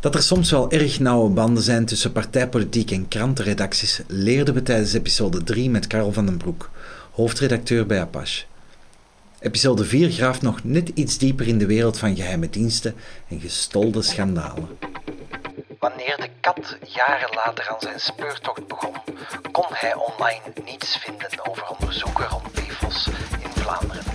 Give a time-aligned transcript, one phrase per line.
[0.00, 4.92] Dat er soms wel erg nauwe banden zijn tussen partijpolitiek en krantenredacties leerden we tijdens
[4.92, 6.70] episode 3 met Karel van den Broek,
[7.12, 8.44] hoofdredacteur bij Apache.
[9.40, 12.94] Episode 4 graaft nog net iets dieper in de wereld van geheime diensten
[13.28, 14.68] en gestolde schandalen.
[15.78, 18.94] Wanneer de kat jaren later aan zijn speurtocht begon,
[19.52, 23.08] kon hij online niets vinden over onderzoeken rond PFOS
[23.42, 24.07] in Vlaanderen.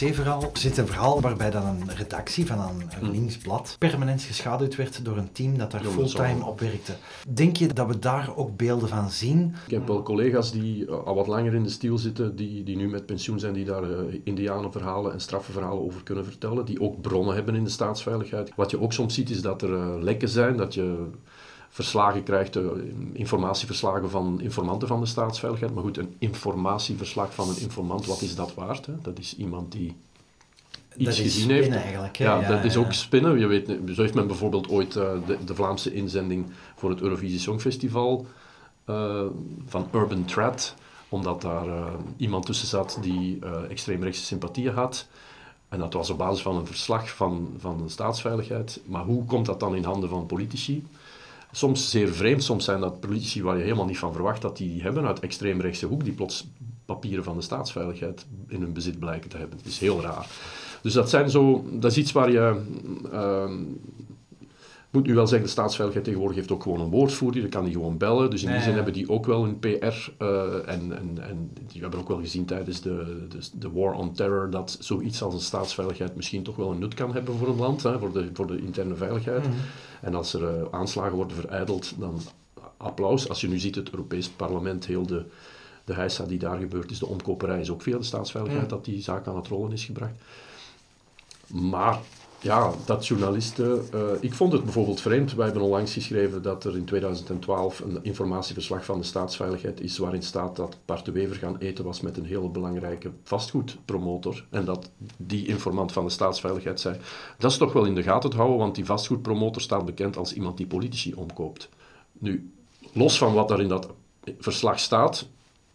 [0.00, 5.04] NRC-verhaal zit een verhaal waarbij dan een redactie van een, een linksblad permanent geschaduwd werd
[5.04, 6.92] door een team dat daar Ja, dat fulltime op werkte.
[7.28, 9.54] Denk je dat we daar ook beelden van zien?
[9.66, 12.76] Ik heb wel collega's die eh, al wat langer in de stiel zitten, die, die
[12.76, 17.00] nu met pensioen zijn, die daar eh, indianenverhalen en straffenverhalen over kunnen vertellen, die ook
[17.00, 18.52] bronnen hebben in de staatsveiligheid.
[18.56, 21.06] Wat je ook soms ziet is dat er eh, lekken zijn, dat je
[21.68, 22.64] verslagen krijgt, eh,
[23.12, 25.74] informatieverslagen van informanten van de staatsveiligheid.
[25.74, 28.86] Maar goed, een informatieverslag van een informant, wat is dat waard?
[28.86, 28.92] Hè?
[29.02, 29.96] Dat is iemand die
[30.96, 31.64] iets dat is gezien heeft.
[31.64, 32.16] spinnen eigenlijk.
[32.16, 32.24] hè?
[32.24, 32.80] Ja, dat is ja.
[32.80, 33.38] ook spinnen.
[33.38, 37.38] Je weet, zo heeft men bijvoorbeeld ooit eh, de, de Vlaamse inzending voor het Eurovisie
[37.38, 38.26] Songfestival
[38.84, 39.22] eh,
[39.66, 40.74] van Urban Threat,
[41.08, 41.66] omdat daar
[42.16, 43.38] iemand tussen zat die
[43.68, 45.06] extreemrechtse sympathieën had.
[45.68, 48.80] En dat was op basis van een verslag van, van de staatsveiligheid.
[48.86, 50.86] Maar hoe komt dat dan in handen van politici?
[51.52, 54.82] Soms zeer vreemd, soms zijn dat politici waar je helemaal niet van verwacht dat die
[54.82, 56.48] hebben uit extreemrechtse hoek, die plots
[56.84, 59.58] papieren van de staatsveiligheid in hun bezit blijken te hebben.
[59.58, 60.26] Dat is heel raar.
[60.82, 62.62] Dus dat, zijn zo, dat is iets waar je...
[63.12, 63.62] ehm,
[64.98, 67.72] moet nu wel zeggen, de staatsveiligheid tegenwoordig heeft ook gewoon een woordvoerder, dan kan die
[67.72, 68.30] gewoon bellen.
[68.30, 69.66] Dus in die zin hebben die ook wel een PR.
[70.18, 74.12] eh, en, en, en die hebben ook wel gezien tijdens de, de, de War on
[74.12, 77.56] Terror dat zoiets als een staatsveiligheid misschien toch wel een nut kan hebben voor een
[77.56, 79.42] land, hè, voor, de, voor de interne veiligheid.
[79.42, 79.52] Mhm.
[80.00, 82.20] En als er eh, aanslagen worden vereideld, dan
[82.76, 83.28] applaus.
[83.28, 85.24] Als je nu ziet het Europees Parlement, heel de,
[85.84, 88.76] de heisa die daar gebeurd is, de omkoperij is ook via de staatsveiligheid Ja.
[88.76, 90.14] dat die zaak aan het rollen is gebracht.
[91.46, 91.98] Maar
[92.40, 93.92] ja, dat journalisten...
[93.92, 95.34] eh, ik vond het bijvoorbeeld vreemd.
[95.34, 100.22] Wij hebben onlangs geschreven dat er in 2012 een informatieverslag van de staatsveiligheid is waarin
[100.22, 104.44] staat dat Bart de Wever gaan eten was met een hele belangrijke vastgoedpromotor.
[104.50, 106.96] En dat die informant van de staatsveiligheid zei,
[107.38, 110.32] dat is toch wel in de gaten te houden, want die vastgoedpromotor staat bekend als
[110.32, 111.68] iemand die politici omkoopt.
[112.12, 112.52] Nu,
[112.92, 113.88] los van wat daar in dat
[114.38, 115.28] verslag staat,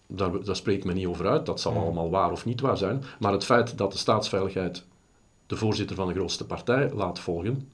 [0.08, 1.46] daar, daar spreekt men niet over uit.
[1.46, 3.04] Dat zal allemaal waar of niet waar zijn.
[3.20, 4.84] Maar het feit dat de staatsveiligheid
[5.48, 7.70] de voorzitter van de grootste partij laat volgen,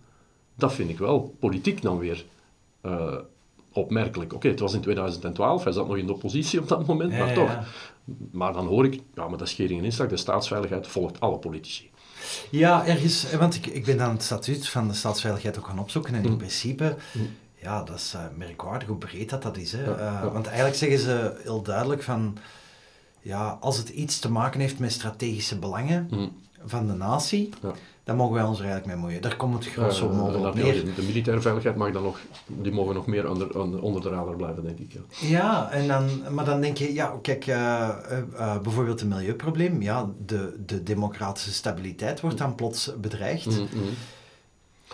[0.55, 2.25] dat vind ik wel politiek dan weer
[2.81, 3.15] eh,
[3.73, 4.33] opmerkelijk.
[4.33, 7.17] Oké, het was in 2012, hij zat nog in de oppositie op dat moment, Ja,
[7.25, 7.49] maar toch.
[7.49, 7.63] ja.
[8.31, 11.37] Maar dan hoor ik, ja, maar dat is schering en inslag, de staatsveiligheid volgt alle
[11.37, 11.89] politici.
[12.51, 16.13] Ja, ergens, want ik, ik ben dan het statuut van de staatsveiligheid ook gaan opzoeken
[16.15, 16.37] en in Mm.
[16.37, 16.95] principe,
[17.61, 19.71] ja, dat is eh, merkwaardig hoe breed dat dat is.
[19.71, 19.83] Hè.
[19.83, 20.33] Ja, Eh.
[20.33, 22.37] Want eigenlijk zeggen ze heel duidelijk van,
[23.21, 26.31] ja, als het iets te maken heeft met strategische belangen Mm.
[26.65, 27.71] Van de natie, Ja.
[28.03, 29.21] dan mogen wij ons er eigenlijk mee moeien.
[29.21, 30.95] Daar komt het grosso Eh, modo op neer.
[30.95, 34.79] de militaire veiligheid mag dan nog, die mogen nog meer onder, de radar blijven, denk
[34.79, 34.91] ik.
[34.93, 34.99] Ja.
[35.27, 37.55] Ja, en dan, maar dan denk je, ja, kijk, eh,
[37.89, 43.45] eh, eh, bijvoorbeeld een milieuprobleem, ja, de, de democratische stabiliteit wordt dan plots bedreigd.
[43.45, 43.89] Mm, mm.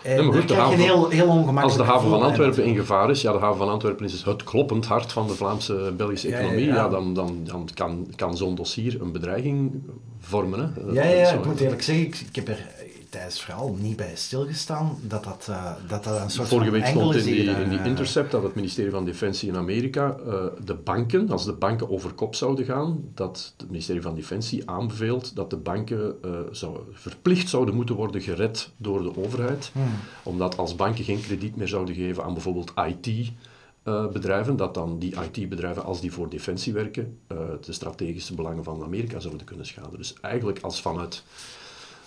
[0.02, 3.10] En goed, krijg je een heel, heel ongemakkelijk Als de haven van Antwerpen in gevaar
[3.10, 6.38] is, ja, de haven van Antwerpen is het kloppend hart van de Vlaamse Belgische ja,
[6.38, 6.74] economie, ja.
[6.74, 9.82] ja, dan, dan, dan kan, kan zo'n dossier een bedreiging
[10.20, 10.60] vormen.
[10.60, 10.92] Hè.
[10.92, 12.66] Ja, ja, ik moet eerlijk zeggen, ik, ik heb er
[13.16, 16.80] tijdens het verhaal niet bij stilgestaan dat dat, eh, dat, dat een soort Vorige van
[16.80, 19.56] week stond is in die, in die eh, Intercept dat het ministerie van Defensie in
[19.56, 24.14] Amerika eh, de banken, als de banken over kop zouden gaan, dat het ministerie van
[24.14, 29.70] Defensie aanbeveelt dat de banken eh, zou, verplicht zouden moeten worden gered door de overheid.
[29.72, 29.84] hmm.
[30.22, 35.84] Omdat als banken geen krediet meer zouden geven aan bijvoorbeeld IT-bedrijven, dat dan die IT-bedrijven,
[35.84, 37.18] als die voor defensie werken,
[37.60, 39.96] de strategische belangen van Amerika zouden kunnen schaden.
[39.96, 41.22] Dus eigenlijk als vanuit...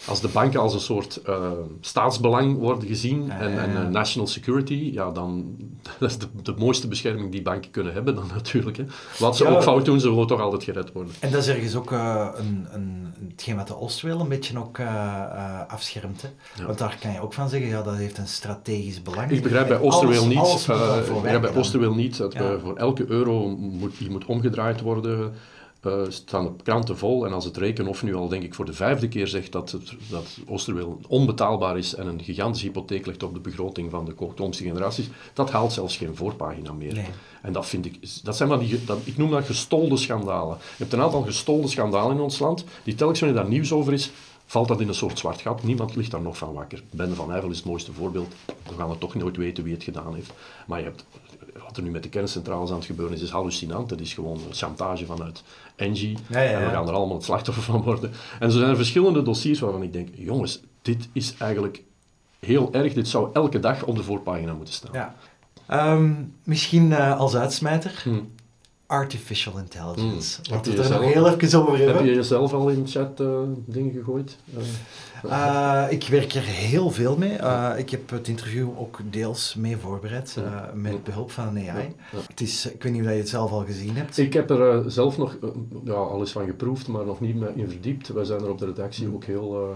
[0.08, 1.52] Als de banken als een soort eh,
[1.82, 5.56] staatsbelang worden gezien Ja, en, en eh, national security, ja, dan
[6.00, 8.78] dat is de, de mooiste bescherming die banken kunnen hebben dan natuurlijk.
[8.78, 8.86] Hè.
[9.20, 9.50] Wat ze Ja.
[9.50, 11.14] ook fout doen, ze willen toch altijd gered worden.
[11.20, 13.76] En dat is ergens ook eh, een, een, hetgeen wat de
[14.20, 16.22] een beetje ook eh, afschermt.
[16.22, 16.66] Hè?
[16.66, 19.32] Want daar kan je ook van zeggen, ja, dat heeft een strategisch belang.
[19.32, 21.54] Ik begrijp bij Oosterweel niet, ik begrijp bij
[21.96, 25.34] niet dat we voor elke euro moet, die moet omgedraaid worden,
[25.82, 27.26] eh, staan de kranten vol.
[27.26, 29.94] En als het Rekenhof nu al denk ik voor de vijfde keer zegt dat, het,
[30.10, 34.70] dat Oosterweel onbetaalbaar is en een gigantische hypotheek legt op de begroting van de toekomstige
[34.70, 36.94] generaties, dat haalt zelfs geen voorpagina meer.
[36.94, 37.06] Nee.
[37.42, 40.58] En dat vind ik, dat zijn maar die, dat, ik noem dat gestolde schandalen.
[40.60, 43.94] Je hebt een aantal gestolde schandalen in ons land, die telkens wanneer daar nieuws over
[43.94, 44.12] is,
[44.46, 45.64] valt dat in een soort zwart gat.
[45.64, 46.84] Niemand ligt daar nog van wakker.
[46.92, 48.34] Bende van Eyvel is het mooiste voorbeeld.
[48.46, 50.32] We gaan het toch nooit weten wie het gedaan heeft.
[50.68, 51.06] Maar je hebt
[51.70, 53.90] wat er nu met de kerncentrales aan het gebeuren is, is hallucinant.
[53.90, 55.44] Dat is gewoon chantage vanuit
[55.76, 56.18] Engie.
[56.28, 56.60] Ja, ja, ja.
[56.60, 58.12] En we gaan er allemaal het slachtoffer van worden.
[58.40, 61.84] En zo zijn er verschillende dossiers waarvan ik denk, jongens, dit is eigenlijk
[62.40, 62.94] heel erg.
[62.94, 64.92] Dit zou elke dag op de voorpagina moeten staan.
[64.94, 65.16] Ja.
[65.68, 66.14] Ehm,
[66.44, 68.20] misschien eh, als uitsmijter, Hm.
[68.90, 70.42] Artificial intelligence.
[70.44, 70.52] Hm.
[70.52, 72.06] Laten Heb we je het er nog jezelf- heel even over Heb hebben.
[72.06, 73.28] je jezelf al in chat eh,
[73.66, 74.38] dingen gegooid?
[74.58, 74.64] Eh,
[75.32, 77.38] Eh, ik werk er heel veel mee.
[77.78, 80.38] Ik heb het interview ook deels mee voorbereid,
[80.74, 81.96] met behulp van een AI.
[82.12, 82.18] ja.
[82.30, 84.18] Het is, ik weet niet of je het zelf al gezien hebt.
[84.18, 85.38] Ik heb er zelf nog
[85.84, 88.08] ja, alles van geproefd, maar nog niet in verdiept.
[88.08, 89.16] Wij zijn er op de redactie Hmm.
[89.16, 89.76] ook heel,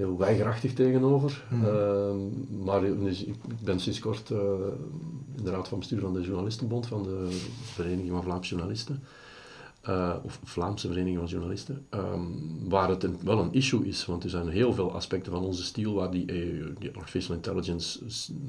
[0.00, 1.44] heel weigerachtig tegenover.
[1.48, 1.64] Hmm.
[1.64, 4.38] Ehm, maar dus, ik ben sinds kort eh,
[5.36, 7.26] in de raad van bestuur van de Journalistenbond, van de
[7.62, 9.02] Vereniging van Vlaamse Journalisten.
[9.80, 12.22] Eh, of Vlaamse Vereniging van Journalisten, ehm,
[12.68, 15.62] waar het een, wel een issue is, want er zijn heel veel aspecten van onze
[15.62, 17.98] stijl waar die, eh, die artificial intelligence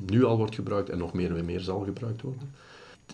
[0.05, 2.49] nu al wordt gebruikt en nog meer en meer zal gebruikt worden.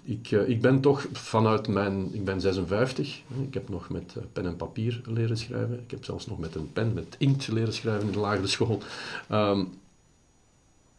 [0.03, 2.13] Ik, eh, ik ben toch vanuit mijn...
[2.13, 3.21] Ik ben 56.
[3.33, 5.79] hè, Ik heb nog met eh, pen en papier leren schrijven.
[5.83, 8.81] Ik heb zelfs nog met een pen, met inkt leren schrijven in de lagere school.
[9.29, 9.63] Ehm,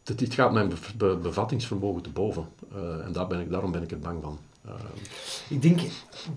[0.03, 2.45] dit, dit gaat mijn bev- be- bevattingsvermogen te boven.
[2.75, 4.39] Eh, en daar ben ik, daarom ben ik er bang van.
[4.65, 4.75] Ehm,
[5.49, 5.79] Ik denk,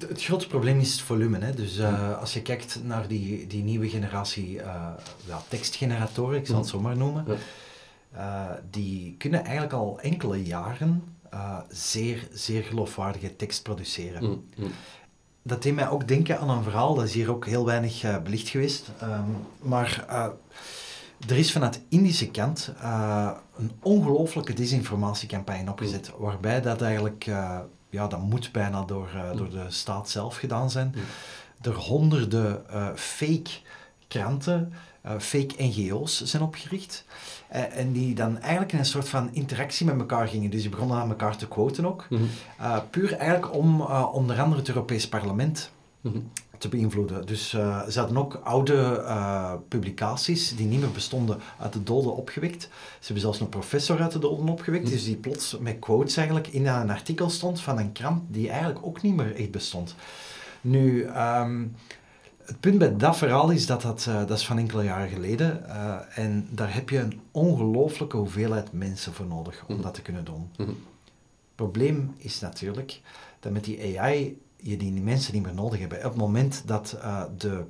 [0.09, 1.38] het grote probleem is het volume.
[1.38, 1.53] Hè?
[1.55, 1.81] Dus
[2.20, 4.53] als je kijkt naar die, die nieuwe generatie
[5.26, 7.25] ja, tekstgeneratoren, ik zal het zo maar noemen,
[8.70, 14.25] die kunnen eigenlijk al enkele jaren eh, zeer, zeer geloofwaardige tekst produceren.
[14.25, 14.70] mm, mm.
[15.43, 18.19] Dat deed mij ook denken aan een verhaal, dat is hier ook heel weinig eh,
[18.19, 18.90] belicht geweest.
[19.00, 20.26] Ehm, maar eh,
[21.29, 22.73] er is vanuit Indische kant
[23.56, 27.25] een ongelooflijke desinformatiecampagne opgezet, waarbij dat eigenlijk,
[27.90, 30.94] ja, dat moet bijna door, door de staat zelf gedaan zijn,
[31.61, 32.64] er honderden
[32.96, 33.50] fake
[34.08, 34.73] kranten,
[35.19, 37.05] fake NGO's zijn opgericht.
[37.52, 40.50] Eh, en die dan eigenlijk in een soort van interactie met elkaar gingen.
[40.50, 42.06] Dus die begonnen aan elkaar te quoten ook.
[42.10, 42.22] Mhm.
[42.60, 45.70] Uh, puur eigenlijk om uh, onder andere het Europees Parlement
[46.00, 46.19] Mhm.
[46.58, 47.26] te beïnvloeden.
[47.26, 49.04] Dus ze hadden ook oude
[49.69, 52.62] publicaties die niet meer bestonden uit de doden opgewekt.
[52.62, 52.69] Ze
[53.04, 54.93] hebben zelfs een professor uit de doden opgewekt, Mhm.
[54.93, 58.87] dus die plots met quotes eigenlijk in een artikel stond van een krant die eigenlijk
[58.87, 59.94] ook niet meer echt bestond.
[60.60, 61.76] Nu, um,
[62.46, 65.64] het punt bij dat verhaal is dat dat, uh, dat is van enkele jaren geleden
[65.68, 69.82] uh, en daar heb je een ongelooflijke hoeveelheid mensen voor nodig om Mhm.
[69.82, 70.50] dat te kunnen doen.
[70.56, 70.74] Het
[71.54, 73.00] probleem is natuurlijk
[73.40, 75.94] dat met die AI je die mensen niet meer nodig hebt.
[75.96, 77.64] Op het moment dat uh, de,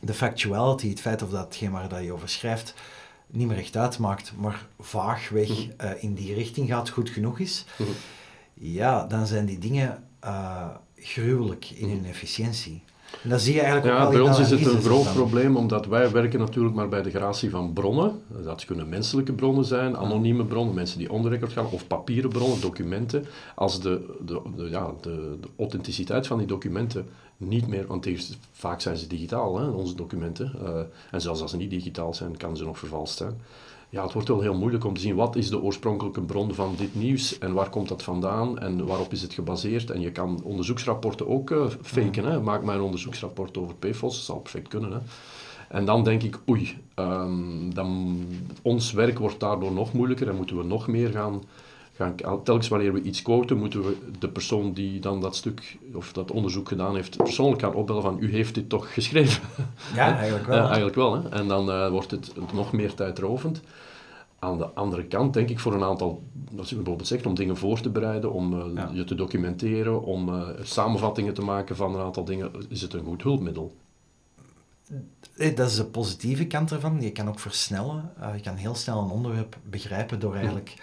[0.00, 2.74] de factuality, het feit of datgene waar dat je over schrijft,
[3.26, 5.94] niet meer echt uitmaakt, maar vaagweg Mhm.
[6.00, 7.90] in die richting gaat, goed genoeg is, Mhm.
[8.54, 10.04] ja, dan zijn die dingen
[10.96, 12.82] gruwelijk in hun efficiëntie.
[13.22, 16.10] En dat zie je eigenlijk Ja, bij ons is het een groot probleem, omdat wij
[16.10, 18.22] werken natuurlijk maar bij de gratie van bronnen.
[18.44, 22.30] Dat kunnen menselijke bronnen zijn, anonieme bronnen, mensen die on the record gaan, of papieren
[22.30, 23.26] bronnen, documenten.
[23.54, 27.06] Als de, de, de, ja, de, de authenticiteit van die documenten
[27.36, 28.08] niet meer, want
[28.52, 30.52] vaak zijn ze digitaal, hè, onze documenten.
[30.62, 30.80] Uh,
[31.10, 33.40] en zelfs als ze niet digitaal zijn, kan ze nog vervalst zijn.
[33.94, 36.74] Ja, het wordt wel heel moeilijk om te zien wat is de oorspronkelijke bron van
[36.76, 39.90] dit nieuws en waar komt dat vandaan en waarop is het gebaseerd.
[39.90, 42.24] En je kan onderzoeksrapporten ook uh, faken.
[42.24, 42.40] Hè.
[42.40, 44.92] Maak maar een onderzoeksrapport over PFOS, dat zal perfect kunnen.
[44.92, 44.98] Hè.
[45.68, 48.18] En dan denk ik, oei, um, dan,
[48.62, 51.42] ons werk wordt daardoor nog moeilijker en moeten we nog meer gaan,
[51.94, 52.14] gaan...
[52.16, 56.30] Telkens wanneer we iets quoten, moeten we de persoon die dan dat stuk of dat
[56.30, 59.42] onderzoek gedaan heeft, persoonlijk gaan opbellen van, u heeft dit toch geschreven?
[59.94, 60.56] Ja, eigenlijk wel.
[60.56, 61.22] Ja, eigenlijk wel.
[61.22, 61.28] Hè.
[61.28, 63.60] En dan uh, wordt het nog meer tijdrovend.
[64.38, 66.22] Aan de andere kant denk ik voor een aantal,
[66.58, 68.90] als je bijvoorbeeld zegt, om dingen voor te bereiden, om uh, ja.
[68.92, 73.04] je te documenteren, om uh, samenvattingen te maken van een aantal dingen, is het een
[73.04, 73.74] goed hulpmiddel.
[75.54, 77.00] Dat is de positieve kant ervan.
[77.00, 78.10] Je kan ook versnellen.
[78.34, 80.82] Je kan heel snel een onderwerp begrijpen door eigenlijk ja.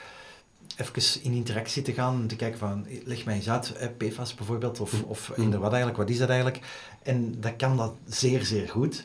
[0.77, 4.35] Even in interactie te gaan en te kijken van, leg mij eens uit, eh, PFAS
[4.35, 6.59] bijvoorbeeld, of, of eender wat eigenlijk, wat is dat eigenlijk?
[7.03, 9.03] En dat kan dat zeer, zeer goed.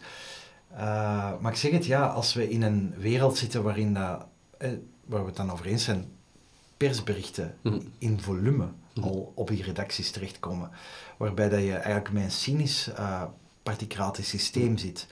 [0.73, 0.78] Uh,
[1.40, 4.25] maar ik zeg het, ja, als we in een wereld zitten waarin dat,
[4.58, 4.70] eh,
[5.04, 6.04] waar we het dan over eens zijn,
[6.76, 7.78] persberichten Mhm.
[7.99, 8.66] in volume
[9.00, 10.70] al op die redacties terechtkomen,
[11.16, 13.23] waarbij dat je eigenlijk met een cynisch uh,
[13.62, 15.06] particratisch systeem zit.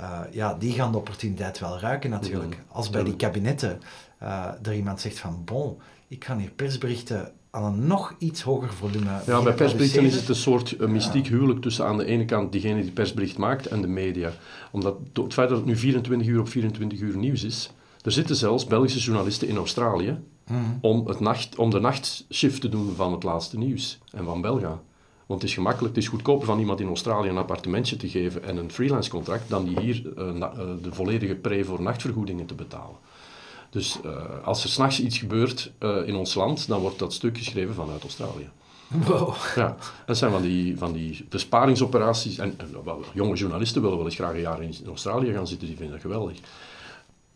[0.00, 2.50] Uh, ja, die gaan de opportuniteit wel ruiken natuurlijk.
[2.50, 2.76] Mhm.
[2.76, 3.80] Als bij die kabinetten
[4.22, 8.72] uh, er iemand zegt van, bon, ik ga hier persberichten aan een nog iets hoger
[8.72, 12.24] volume Ja, bij persberichten is het een soort uh, mystiek huwelijk tussen aan de ene
[12.24, 14.32] kant diegene die persbericht maakt en de media.
[14.70, 17.70] Omdat het feit dat het nu 24 uur op 24 uur nieuws is,
[18.02, 20.18] er zitten zelfs Belgische journalisten in Australië
[20.50, 20.78] Mm.
[20.80, 24.80] om, het nacht, om de nachtshift te doen van het laatste nieuws en van Belga.
[25.26, 28.44] Want het is gemakkelijk, het is goedkoper van iemand in Australië een appartementje te geven
[28.44, 32.46] en een freelance contract dan die hier uh, na, uh, de volledige pre voor nachtvergoedingen
[32.46, 32.96] te betalen.
[33.70, 34.12] Dus uh,
[34.44, 35.72] als er s'nachts iets gebeurt
[36.04, 38.48] in ons land, dan wordt dat stuk geschreven vanuit Australië.
[38.88, 39.34] Wow.
[39.54, 42.38] Ja, dat zijn van die, van die besparingsoperaties.
[42.38, 42.68] En, en
[43.14, 46.02] jonge journalisten willen wel eens graag een jaar in Australië gaan zitten, die vinden dat
[46.02, 46.38] geweldig.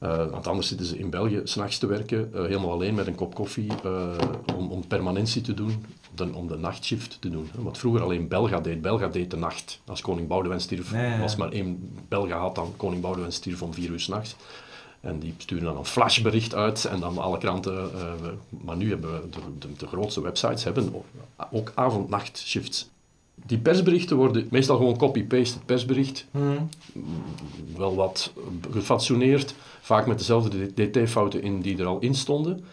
[0.02, 3.14] Uh, want anders zitten ze in België s'nachts te werken, uh, helemaal alleen met een
[3.14, 4.10] kop koffie, uh,
[4.56, 7.50] om, om permanentie te doen, de, om de nachtshift te doen.
[7.54, 8.82] Wat vroeger alleen Belga deed.
[8.82, 9.80] Belga deed de nacht.
[9.86, 11.36] Als koning Boudewijn stierf, nee, ja.
[11.38, 14.36] maar één Belga had dan koning Boudewijn stierf om vier uur s'nachts.
[15.00, 17.90] En die sturen dan een flashbericht uit en dan alle kranten.
[18.48, 20.94] maar nu hebben we de, de, de grootste websites hebben
[21.50, 22.88] ook avond-nacht-shifts.
[23.50, 25.56] Die persberichten worden meestal gewoon copy-paste.
[25.56, 26.68] Het persbericht, hmm.
[27.76, 28.32] wel wat
[28.70, 32.64] gefatsoeneerd, vaak met dezelfde dt-fouten in die er al in stonden.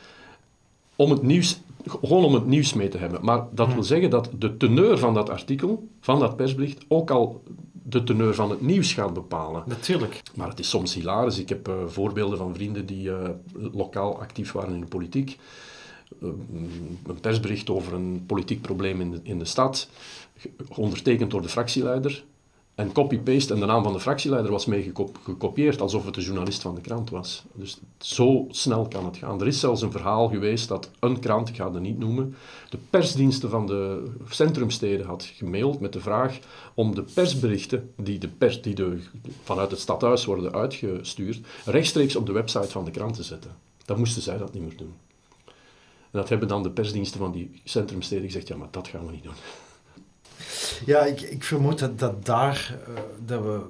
[0.95, 3.19] Om het nieuws, gewoon om het nieuws mee te hebben.
[3.23, 7.43] Maar dat wil zeggen dat de teneur van dat artikel, van dat persbericht, ook al
[7.71, 9.63] de teneur van het nieuws gaat bepalen.
[9.65, 10.21] Natuurlijk.
[10.35, 11.39] Maar het is soms hilarisch.
[11.39, 13.29] Ik heb uh, voorbeelden van vrienden die uh,
[13.71, 15.37] lokaal actief waren in de politiek.
[16.23, 16.29] Uh,
[17.07, 19.89] een persbericht over een politiek probleem in de, in de stad,
[20.75, 22.23] ondertekend door de fractieleider.
[22.77, 24.91] En copy-paste en de naam van de fractieleider was mee
[25.23, 27.43] gekopieerd, alsof het de journalist van de krant was.
[27.53, 29.41] Dus zo snel kan het gaan.
[29.41, 32.35] Er is zelfs een verhaal geweest dat een krant, ik ga het niet noemen,
[32.69, 36.39] de persdiensten van de centrumsteden had gemaild met de vraag
[36.73, 38.99] om de persberichten die, de pers, die de,
[39.43, 43.51] vanuit het stadhuis worden uitgestuurd, rechtstreeks op de website van de krant te zetten.
[43.85, 44.93] Dan moesten zij dat niet meer doen.
[46.11, 49.11] En dat hebben dan de persdiensten van die centrumsteden gezegd, ja, maar dat gaan we
[49.11, 49.33] niet doen.
[50.85, 53.61] Ja, ik, ik vermoed dat, dat daar, uh, dat we,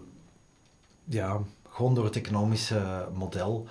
[1.03, 1.39] ja,
[1.69, 3.67] gewoon door het economische model,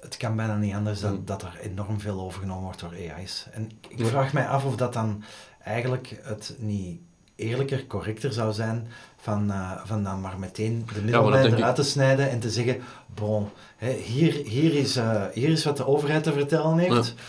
[0.00, 1.24] het kan bijna niet anders dan mm.
[1.24, 3.46] dat er enorm veel overgenomen wordt door AI's.
[3.50, 5.24] En ik vraag mij af of dat dan
[5.62, 7.00] eigenlijk het niet
[7.36, 11.82] eerlijker, correcter zou zijn van, uh, van dan maar meteen de middelbare ja, eruit te
[11.82, 12.80] snijden en te zeggen,
[13.14, 17.06] bon, hè, hier, hier, is, uh, hier is wat de overheid te vertellen heeft.
[17.06, 17.22] Ja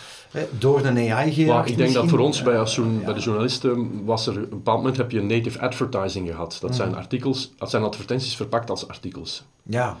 [0.58, 4.26] door een AI Maar ik denk dat voor ons bij, als bij de journalisten was
[4.26, 6.58] er een bepaald moment heb je native advertising gehad.
[6.60, 9.44] Dat zijn artikels, dat zijn advertenties verpakt als artikels.
[9.62, 9.96] Ja.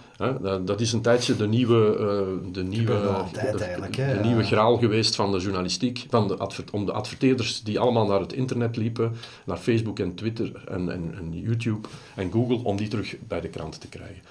[0.64, 5.14] dat is een tijdje de nieuwe, uh, de nieuwe, altijd, de, de, nieuwe graal geweest
[5.14, 6.06] van de journalistiek.
[6.08, 6.36] Van de
[6.72, 9.12] om de adverteerders die allemaal naar het internet liepen,
[9.44, 13.48] naar Facebook en Twitter en, en, en YouTube en Google, om die terug bij de
[13.48, 14.22] krant te krijgen.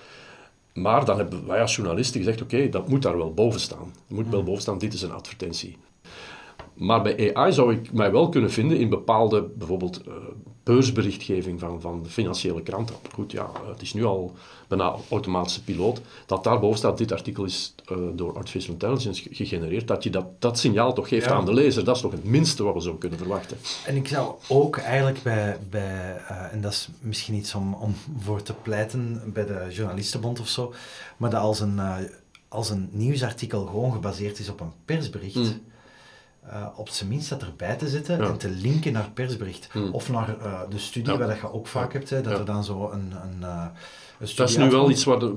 [0.74, 3.94] Maar dan hebben wij als journalisten gezegd, oké, dat moet daar wel boven staan.
[4.08, 5.78] Er moet wel boven staan, dit is een advertentie.
[6.74, 10.14] Maar bij AI zou ik mij wel kunnen vinden in bepaalde, bijvoorbeeld uh,
[10.64, 12.96] beursberichtgeving van, van financiële kranten.
[13.14, 14.32] Goed, ja, het is nu al
[14.68, 16.02] bijna automatische piloot.
[16.26, 19.88] Dat daarboven staat, dit artikel is uh, door artificial intelligence gegenereerd.
[19.88, 21.86] Dat je dat, dat signaal toch geeft aan de lezer.
[21.86, 23.58] Dat is toch het minste wat we zo kunnen verwachten.
[23.86, 27.96] En ik zou ook eigenlijk bij, bij uh, en dat is misschien iets om, om
[28.20, 30.74] voor te pleiten bij de journalistenbond of zo,
[31.18, 31.80] maar dat als een,
[32.48, 35.36] als een nieuwsartikel gewoon gebaseerd is op een persbericht...
[35.36, 35.72] Mm
[36.48, 39.70] uh, op zijn minst dat erbij te zetten en te linken naar persbericht.
[39.72, 39.94] Hmm.
[39.94, 41.28] Of naar uh, de studie, ja.
[41.28, 43.66] wat je ook vaak hebt, hè, dat er dan zo een, een, uh,
[44.20, 45.32] een Dat is nu wel iets wat,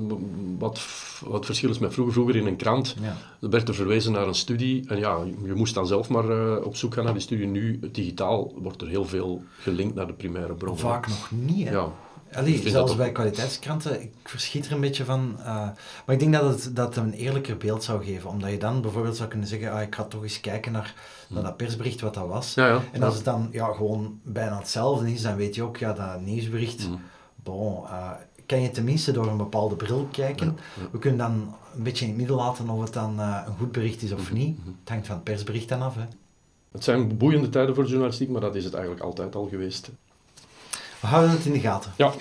[0.58, 0.80] wat,
[1.24, 2.14] wat verschil is met vroeger.
[2.14, 2.96] Vroeger in een krant
[3.40, 6.76] er werd er verwezen naar een studie en ja, je moest dan zelf maar op
[6.76, 7.46] zoek gaan naar die studie.
[7.46, 10.78] Nu, digitaal, wordt er heel veel gelinkt naar de primaire bron.
[10.78, 11.74] Vaak nog niet, hè?
[11.74, 11.92] Ja.
[12.36, 15.36] Allee, zelfs bij kwaliteitskranten, ik verschiet er een beetje van.
[15.38, 18.30] Uh, maar ik denk dat het dat een eerlijker beeld zou geven.
[18.30, 20.94] Omdat je dan bijvoorbeeld zou kunnen zeggen, ah, ik ga toch eens kijken naar,
[21.28, 22.54] naar dat persbericht, wat dat was.
[22.54, 25.76] Ja, ja, en als het dan ja, gewoon bijna hetzelfde is, dan weet je ook,
[25.76, 27.00] ja, dat nieuwsbericht, mm.
[27.42, 28.10] bon, uh,
[28.46, 30.58] kan je tenminste door een bepaalde bril kijken.
[30.90, 33.72] We kunnen dan een beetje in het midden laten of het dan uh, een goed
[33.72, 34.58] bericht is of mhm, niet.
[34.58, 34.68] Mhm.
[34.80, 35.94] Het hangt van het persbericht dan af.
[35.94, 36.04] Hè.
[36.72, 39.90] Het zijn boeiende tijden voor de journalistiek, maar dat is het eigenlijk altijd al geweest.
[41.00, 41.92] We houden het in de gaten.
[41.96, 42.12] Ja.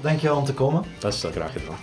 [0.00, 0.84] Dankjewel om te komen.
[0.98, 1.76] Dat is graag gedaan.